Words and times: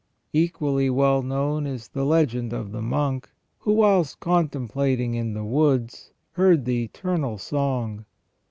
Equally 0.33 0.89
well 0.89 1.21
known 1.21 1.67
is 1.67 1.89
the 1.89 2.03
legend 2.03 2.53
of 2.53 2.71
the 2.71 2.81
monk 2.81 3.29
who, 3.59 3.73
whilst 3.73 4.19
contemplating 4.19 5.13
in 5.13 5.35
the 5.35 5.45
woods, 5.45 6.11
heard 6.31 6.65
the 6.65 6.83
eternal 6.85 7.37
song. 7.37 8.05